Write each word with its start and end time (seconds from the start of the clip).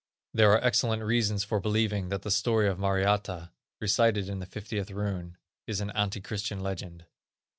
There 0.33 0.51
are 0.53 0.63
excellent 0.63 1.03
reasons 1.03 1.43
for 1.43 1.59
believing 1.59 2.09
that 2.09 2.23
the 2.23 2.31
story 2.31 2.67
of 2.67 2.79
Mariatta, 2.79 3.51
recited 3.79 4.29
in 4.29 4.39
the 4.39 4.47
50th 4.47 4.89
Rune, 4.89 5.37
is 5.67 5.79
an 5.79 5.91
ante 5.91 6.19
Christian 6.21 6.59
legend. 6.59 7.05